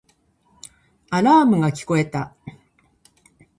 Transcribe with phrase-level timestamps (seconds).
[1.11, 2.35] アラームが聞こえた